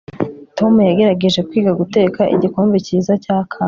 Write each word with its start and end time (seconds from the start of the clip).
tom 0.57 0.73
yagerageje 0.89 1.39
kwiga 1.49 1.71
guteka 1.79 2.21
igikombe 2.35 2.75
cyiza 2.85 3.13
cya 3.23 3.37
kawa 3.49 3.57